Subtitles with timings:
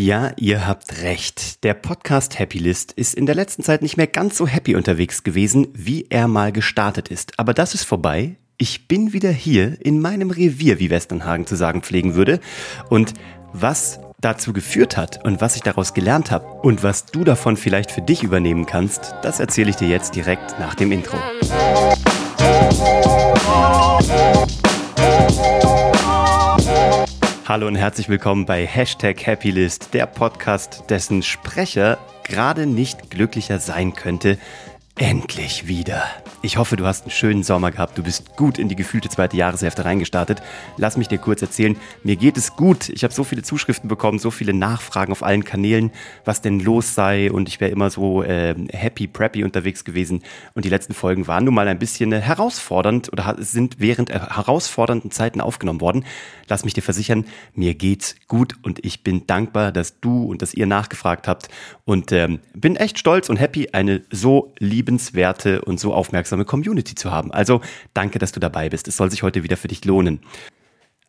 [0.00, 1.64] Ja, ihr habt recht.
[1.64, 5.24] Der Podcast Happy List ist in der letzten Zeit nicht mehr ganz so happy unterwegs
[5.24, 7.36] gewesen, wie er mal gestartet ist.
[7.36, 8.36] Aber das ist vorbei.
[8.58, 12.38] Ich bin wieder hier in meinem Revier, wie Westernhagen zu sagen pflegen würde.
[12.88, 13.14] Und
[13.52, 17.90] was dazu geführt hat und was ich daraus gelernt habe und was du davon vielleicht
[17.90, 21.16] für dich übernehmen kannst, das erzähle ich dir jetzt direkt nach dem Intro.
[27.48, 33.94] Hallo und herzlich willkommen bei Hashtag Happylist, der Podcast, dessen Sprecher gerade nicht glücklicher sein
[33.94, 34.36] könnte.
[34.98, 36.02] Endlich wieder.
[36.42, 37.98] Ich hoffe, du hast einen schönen Sommer gehabt.
[37.98, 40.42] Du bist gut in die gefühlte zweite Jahreshälfte reingestartet.
[40.76, 41.76] Lass mich dir kurz erzählen.
[42.02, 42.88] Mir geht es gut.
[42.88, 45.92] Ich habe so viele Zuschriften bekommen, so viele Nachfragen auf allen Kanälen,
[46.24, 47.30] was denn los sei.
[47.30, 50.22] Und ich wäre immer so äh, happy, preppy unterwegs gewesen.
[50.54, 54.18] Und die letzten Folgen waren nun mal ein bisschen äh, herausfordernd oder sind während äh,
[54.18, 56.04] herausfordernden Zeiten aufgenommen worden.
[56.48, 57.24] Lass mich dir versichern,
[57.54, 61.48] mir geht's gut und ich bin dankbar, dass du und dass ihr nachgefragt habt.
[61.84, 64.54] Und ähm, bin echt stolz und happy, eine so
[64.88, 67.30] liebenswerte und so aufmerksame Community zu haben.
[67.30, 67.60] Also
[67.94, 68.88] danke, dass du dabei bist.
[68.88, 70.20] Es soll sich heute wieder für dich lohnen.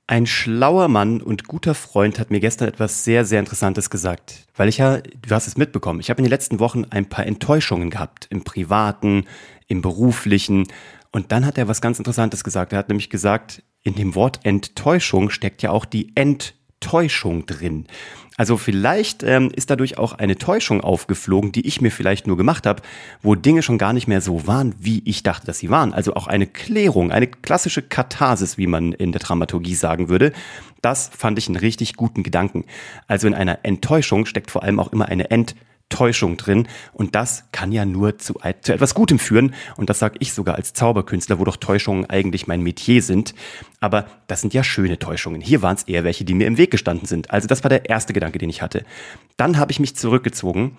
[0.05, 4.47] Ein schlauer Mann und guter Freund hat mir gestern etwas sehr, sehr Interessantes gesagt.
[4.55, 7.25] Weil ich ja, du hast es mitbekommen, ich habe in den letzten Wochen ein paar
[7.25, 8.27] Enttäuschungen gehabt.
[8.29, 9.25] Im privaten,
[9.67, 10.67] im beruflichen.
[11.11, 12.73] Und dann hat er was ganz Interessantes gesagt.
[12.73, 17.85] Er hat nämlich gesagt, in dem Wort Enttäuschung steckt ja auch die Enttäuschung drin.
[18.37, 22.65] Also vielleicht ähm, ist dadurch auch eine Täuschung aufgeflogen, die ich mir vielleicht nur gemacht
[22.65, 22.81] habe,
[23.21, 25.93] wo Dinge schon gar nicht mehr so waren, wie ich dachte, dass sie waren.
[25.93, 30.31] Also auch eine Klärung, eine klassische Katharsis, wie man in der Dramaturgie sagen würde.
[30.81, 32.63] Das fand ich einen richtig guten Gedanken.
[33.07, 35.65] Also in einer Enttäuschung steckt vor allem auch immer eine Enttäuschung.
[35.89, 36.67] Täuschung drin.
[36.93, 39.53] Und das kann ja nur zu, zu etwas Gutem führen.
[39.75, 43.33] Und das sage ich sogar als Zauberkünstler, wo doch Täuschungen eigentlich mein Metier sind.
[43.79, 45.41] Aber das sind ja schöne Täuschungen.
[45.41, 47.31] Hier waren es eher welche, die mir im Weg gestanden sind.
[47.31, 48.85] Also das war der erste Gedanke, den ich hatte.
[49.37, 50.77] Dann habe ich mich zurückgezogen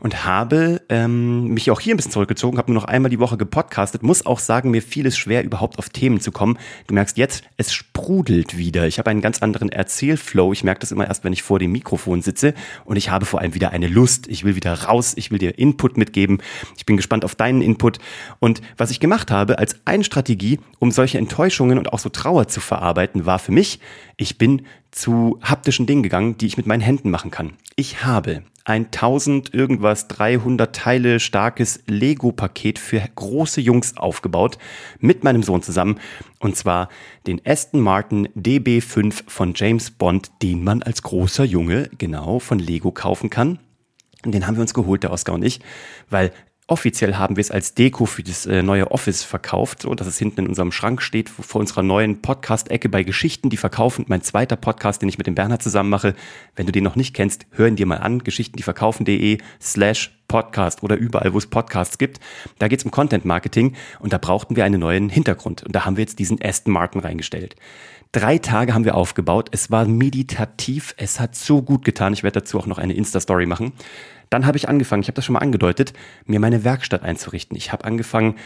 [0.00, 3.36] und habe ähm, mich auch hier ein bisschen zurückgezogen, habe nur noch einmal die Woche
[3.36, 6.58] gepodcastet, muss auch sagen, mir fiel es schwer, überhaupt auf Themen zu kommen.
[6.86, 8.86] Du merkst jetzt, es sprudelt wieder.
[8.86, 10.52] Ich habe einen ganz anderen Erzählflow.
[10.52, 12.54] Ich merke das immer erst, wenn ich vor dem Mikrofon sitze
[12.84, 14.26] und ich habe vor allem wieder eine Lust.
[14.28, 16.42] Ich will wieder raus, ich will dir Input mitgeben.
[16.76, 17.98] Ich bin gespannt auf deinen Input.
[18.38, 22.48] Und was ich gemacht habe als eine Strategie, um solche Enttäuschungen und auch so Trauer
[22.48, 23.80] zu verarbeiten, war für mich,
[24.16, 27.52] ich bin zu haptischen Dingen gegangen, die ich mit meinen Händen machen kann.
[27.76, 34.58] Ich habe ein 1000 irgendwas 300 Teile starkes Lego-Paket für große Jungs aufgebaut
[35.00, 35.98] mit meinem Sohn zusammen
[36.38, 36.88] und zwar
[37.26, 42.92] den Aston Martin DB5 von James Bond, den man als großer Junge genau von Lego
[42.92, 43.58] kaufen kann.
[44.24, 45.60] Den haben wir uns geholt, der Oscar und ich,
[46.08, 46.30] weil
[46.70, 50.18] Offiziell haben wir es als Deko für das äh, neue Office verkauft, so dass es
[50.18, 54.04] hinten in unserem Schrank steht, vor unserer neuen Podcast-Ecke bei Geschichten, die verkaufen.
[54.06, 56.14] Mein zweiter Podcast, den ich mit dem Bernhard zusammen mache.
[56.54, 58.20] Wenn du den noch nicht kennst, hör ihn dir mal an.
[58.20, 62.20] Geschichten, die verkaufen.de slash Podcast oder überall, wo es Podcasts gibt.
[62.60, 65.64] Da geht es um Content Marketing und da brauchten wir einen neuen Hintergrund.
[65.64, 67.56] Und da haben wir jetzt diesen Aston Martin reingestellt.
[68.12, 69.48] Drei Tage haben wir aufgebaut.
[69.50, 70.94] Es war meditativ.
[70.96, 72.12] Es hat so gut getan.
[72.12, 73.72] Ich werde dazu auch noch eine Insta-Story machen.
[74.30, 75.92] Dann habe ich angefangen, ich habe das schon mal angedeutet,
[76.24, 77.56] mir meine Werkstatt einzurichten.
[77.56, 78.36] Ich habe angefangen,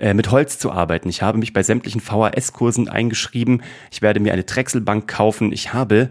[0.00, 1.08] äh, mit Holz zu arbeiten.
[1.08, 3.62] Ich habe mich bei sämtlichen VHS-Kursen eingeschrieben.
[3.92, 5.52] Ich werde mir eine Drechselbank kaufen.
[5.52, 6.10] Ich habe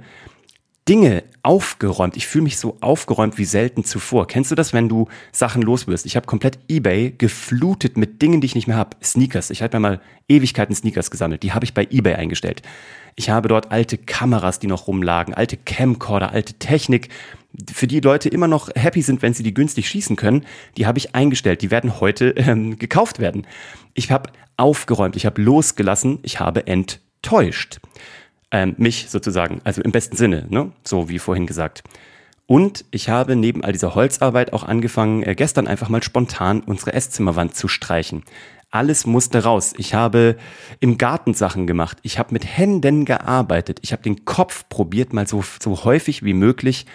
[0.88, 2.16] Dinge aufgeräumt.
[2.16, 4.28] Ich fühle mich so aufgeräumt wie selten zuvor.
[4.28, 6.06] Kennst du das, wenn du Sachen loswirst?
[6.06, 8.98] Ich habe komplett eBay geflutet mit Dingen, die ich nicht mehr habe.
[9.04, 9.50] Sneakers.
[9.50, 11.44] Ich habe mir mal Ewigkeiten Sneakers gesammelt.
[11.44, 12.62] Die habe ich bei eBay eingestellt.
[13.16, 17.10] Ich habe dort alte Kameras, die noch rumlagen, alte Camcorder, alte Technik,
[17.74, 20.46] für die Leute immer noch happy sind, wenn sie die günstig schießen können,
[20.78, 21.62] die habe ich eingestellt.
[21.62, 23.48] Die werden heute ähm, gekauft werden.
[23.94, 27.80] Ich habe aufgeräumt, ich habe losgelassen, ich habe enttäuscht.
[28.50, 30.72] Ähm, mich sozusagen, also im besten Sinne, ne?
[30.84, 31.84] so wie vorhin gesagt.
[32.46, 36.94] Und ich habe neben all dieser Holzarbeit auch angefangen, äh, gestern einfach mal spontan unsere
[36.94, 38.24] Esszimmerwand zu streichen.
[38.72, 39.74] Alles musste raus.
[39.78, 40.38] Ich habe
[40.80, 41.98] im Garten Sachen gemacht.
[42.04, 43.80] Ich habe mit Händen gearbeitet.
[43.82, 46.86] Ich habe den Kopf probiert, mal so, so häufig wie möglich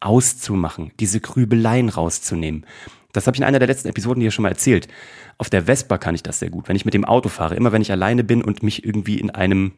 [0.00, 2.66] auszumachen, diese Grübeleien rauszunehmen.
[3.12, 4.88] Das habe ich in einer der letzten Episoden hier schon mal erzählt.
[5.38, 6.68] Auf der Vespa kann ich das sehr gut.
[6.68, 9.30] Wenn ich mit dem Auto fahre, immer wenn ich alleine bin und mich irgendwie in
[9.30, 9.72] einem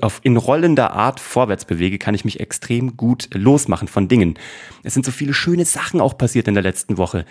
[0.00, 4.38] auf, in rollender Art vorwärts bewege, kann ich mich extrem gut losmachen von Dingen.
[4.82, 7.24] Es sind so viele schöne Sachen auch passiert in der letzten Woche.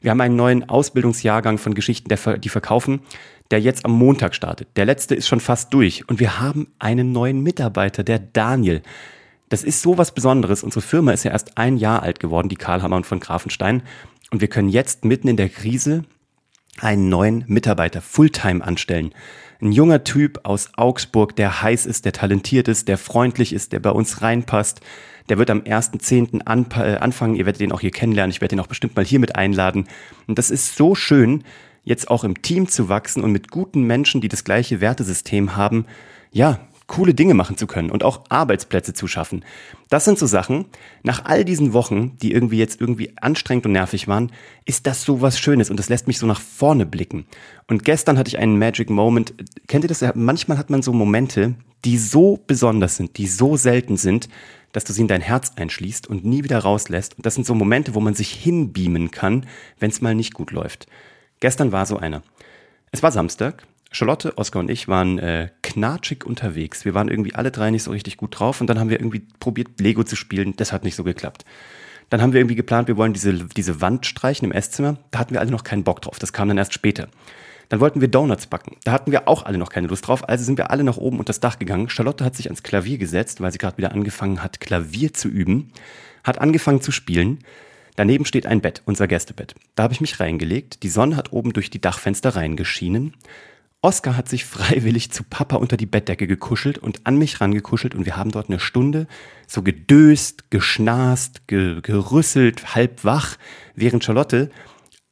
[0.00, 3.00] Wir haben einen neuen Ausbildungsjahrgang von Geschichten, die verkaufen,
[3.50, 4.68] der jetzt am Montag startet.
[4.76, 8.82] Der letzte ist schon fast durch und wir haben einen neuen Mitarbeiter, der Daniel.
[9.48, 10.62] Das ist so was Besonderes.
[10.62, 13.82] Unsere Firma ist ja erst ein Jahr alt geworden, die Karl Hammer und von Grafenstein.
[14.30, 16.04] Und wir können jetzt mitten in der Krise
[16.80, 19.12] einen neuen Mitarbeiter Fulltime anstellen.
[19.60, 23.80] Ein junger Typ aus Augsburg, der heiß ist, der talentiert ist, der freundlich ist, der
[23.80, 24.80] bei uns reinpasst.
[25.28, 26.42] Der wird am 1.10.
[26.44, 27.34] An, äh, anfangen.
[27.34, 28.30] Ihr werdet ihn auch hier kennenlernen.
[28.30, 29.88] Ich werde ihn auch bestimmt mal hier mit einladen.
[30.26, 31.42] Und das ist so schön,
[31.84, 35.86] jetzt auch im Team zu wachsen und mit guten Menschen, die das gleiche Wertesystem haben,
[36.32, 39.44] ja, coole Dinge machen zu können und auch Arbeitsplätze zu schaffen.
[39.88, 40.66] Das sind so Sachen,
[41.02, 44.30] nach all diesen Wochen, die irgendwie jetzt irgendwie anstrengend und nervig waren,
[44.64, 47.26] ist das so was Schönes und das lässt mich so nach vorne blicken.
[47.66, 49.34] Und gestern hatte ich einen Magic Moment.
[49.66, 50.04] Kennt ihr das?
[50.14, 51.54] Manchmal hat man so Momente,
[51.84, 54.28] die so besonders sind, die so selten sind,
[54.72, 57.16] dass du sie in dein Herz einschließt und nie wieder rauslässt.
[57.16, 59.46] Und das sind so Momente, wo man sich hinbeamen kann,
[59.80, 60.86] wenn es mal nicht gut läuft.
[61.40, 62.22] Gestern war so einer.
[62.92, 63.66] Es war Samstag
[63.96, 66.84] Charlotte, Oskar und ich waren äh, knatschig unterwegs.
[66.84, 69.26] Wir waren irgendwie alle drei nicht so richtig gut drauf und dann haben wir irgendwie
[69.40, 70.54] probiert, Lego zu spielen.
[70.54, 71.46] Das hat nicht so geklappt.
[72.10, 74.98] Dann haben wir irgendwie geplant, wir wollen diese, diese Wand streichen im Esszimmer.
[75.12, 76.18] Da hatten wir alle noch keinen Bock drauf.
[76.18, 77.08] Das kam dann erst später.
[77.70, 78.76] Dann wollten wir Donuts backen.
[78.84, 80.28] Da hatten wir auch alle noch keine Lust drauf.
[80.28, 81.88] Also sind wir alle nach oben unter das Dach gegangen.
[81.88, 85.72] Charlotte hat sich ans Klavier gesetzt, weil sie gerade wieder angefangen hat, Klavier zu üben.
[86.22, 87.38] Hat angefangen zu spielen.
[87.96, 89.54] Daneben steht ein Bett, unser Gästebett.
[89.74, 90.82] Da habe ich mich reingelegt.
[90.82, 93.14] Die Sonne hat oben durch die Dachfenster reingeschienen.
[93.82, 98.04] Oskar hat sich freiwillig zu Papa unter die Bettdecke gekuschelt und an mich rangekuschelt und
[98.04, 99.06] wir haben dort eine Stunde
[99.46, 103.36] so gedöst, geschnast, ge gerüsselt, halb wach,
[103.74, 104.50] während Charlotte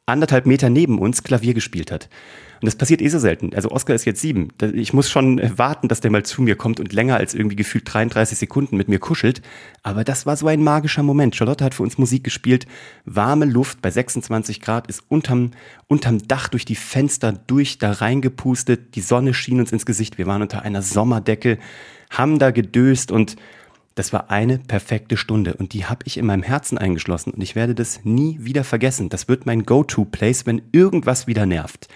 [0.07, 2.09] anderthalb Meter neben uns Klavier gespielt hat.
[2.61, 3.55] Und das passiert eh so selten.
[3.55, 4.49] Also Oscar ist jetzt sieben.
[4.73, 7.57] Ich muss schon äh, warten, dass der mal zu mir kommt und länger als irgendwie
[7.57, 9.43] gefühlt 33 Sekunden mit mir kuschelt.
[9.83, 11.37] Aber das war so ein magischer Moment.
[11.37, 12.67] Charlotte hat für uns Musik gespielt.
[13.05, 15.51] Warme Luft bei 26 Grad ist unterm,
[15.89, 18.95] unterm Dach durch die Fenster durch da reingepustet.
[18.95, 20.17] Die Sonne schien uns ins Gesicht.
[20.17, 21.59] Wir waren unter einer Sommerdecke,
[22.09, 23.37] haben da gedöst und
[23.95, 27.55] das war eine perfekte Stunde und die habe ich in meinem Herzen eingeschlossen und ich
[27.55, 29.09] werde das nie wieder vergessen.
[29.09, 31.89] Das wird mein Go-to-Place, wenn irgendwas wieder nervt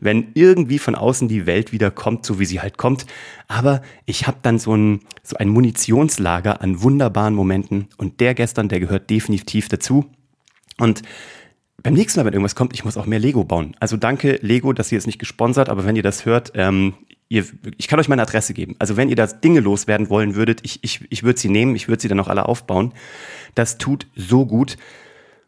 [0.00, 3.06] wenn irgendwie von außen die Welt wieder kommt, so wie sie halt kommt.
[3.46, 8.68] Aber ich habe dann so ein, so ein Munitionslager an wunderbaren Momenten und der gestern,
[8.68, 10.06] der gehört definitiv dazu.
[10.78, 11.02] Und
[11.82, 13.76] beim nächsten Mal, wenn irgendwas kommt, ich muss auch mehr Lego bauen.
[13.78, 16.94] Also danke Lego, dass ihr es nicht gesponsert, aber wenn ihr das hört, ähm,
[17.30, 17.46] ihr,
[17.78, 18.76] ich kann euch meine Adresse geben.
[18.78, 21.88] Also wenn ihr da Dinge loswerden wollen würdet, ich, ich, ich würde sie nehmen, ich
[21.88, 22.92] würde sie dann auch alle aufbauen.
[23.54, 24.76] Das tut so gut.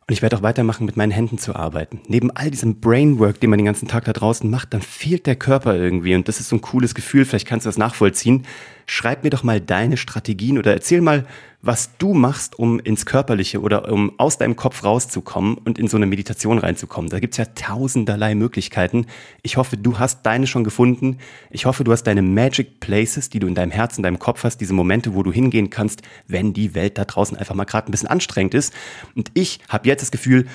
[0.08, 2.00] Und ich werde auch weitermachen, mit meinen Händen zu arbeiten.
[2.06, 5.36] Neben all diesem Brainwork, den man den ganzen Tag da draußen macht, dann fehlt der
[5.36, 6.14] Körper irgendwie.
[6.14, 7.24] Und das ist so ein cooles Gefühl.
[7.24, 8.46] Vielleicht kannst du das nachvollziehen.
[8.92, 11.24] Schreib mir doch mal deine Strategien oder erzähl mal,
[11.62, 15.96] was du machst, um ins Körperliche oder um aus deinem Kopf rauszukommen und in so
[15.96, 17.08] eine Meditation reinzukommen.
[17.08, 19.06] Da gibt's ja tausenderlei Möglichkeiten.
[19.40, 21.16] Ich hoffe, du hast deine schon gefunden.
[21.48, 24.44] Ich hoffe, du hast deine Magic Places, die du in deinem Herzen, in deinem Kopf
[24.44, 27.88] hast, diese Momente, wo du hingehen kannst, wenn die Welt da draußen einfach mal gerade
[27.88, 28.74] ein bisschen anstrengend ist.
[29.14, 30.48] Und ich habe jetzt das Gefühl,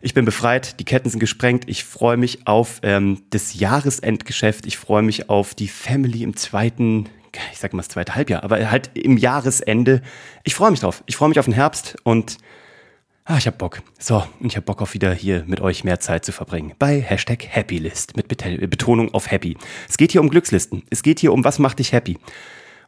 [0.00, 1.68] ich bin befreit, die Ketten sind gesprengt.
[1.68, 4.66] Ich freue mich auf ähm, das Jahresendgeschäft.
[4.66, 7.08] Ich freue mich auf die Family im zweiten
[7.52, 10.02] ich sag mal das zweite Halbjahr, aber halt im Jahresende.
[10.42, 11.02] Ich freue mich drauf.
[11.06, 12.38] Ich freue mich auf den Herbst und
[13.24, 13.82] ah, ich hab Bock.
[13.98, 16.74] So, und ich hab Bock auf wieder hier mit euch mehr Zeit zu verbringen.
[16.78, 19.56] Bei Hashtag Happylist mit Betonung auf Happy.
[19.88, 20.82] Es geht hier um Glückslisten.
[20.90, 22.18] Es geht hier um was macht dich happy.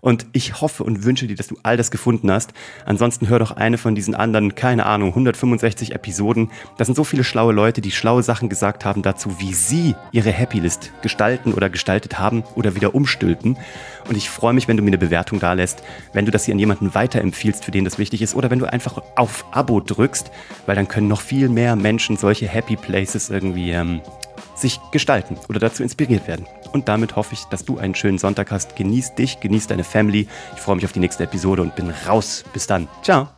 [0.07, 2.53] Und ich hoffe und wünsche dir, dass du all das gefunden hast.
[2.85, 6.53] Ansonsten hör doch eine von diesen anderen, keine Ahnung, 165 Episoden.
[6.79, 10.33] Das sind so viele schlaue Leute, die schlaue Sachen gesagt haben dazu, wie sie ihre
[10.33, 13.59] Happylist gestalten oder gestaltet haben oder wieder umstülpen.
[14.09, 15.83] Und ich freue mich, wenn du mir eine Bewertung da lässt,
[16.13, 18.73] wenn du das hier an jemanden weiterempfiehlst, für den das wichtig ist, oder wenn du
[18.73, 20.31] einfach auf Abo drückst,
[20.67, 24.01] weil dann können noch viel mehr Menschen solche Happy Places irgendwie ähm,
[24.55, 26.47] sich gestalten oder dazu inspiriert werden.
[26.73, 28.77] Und damit hoffe ich, dass du einen schönen Sonntag hast.
[28.77, 30.29] Genieß dich, genieß deine Family.
[30.55, 32.45] Ich freue mich auf die nächste Episode und bin raus.
[32.53, 32.89] Bis dann.
[33.03, 33.29] Ciao.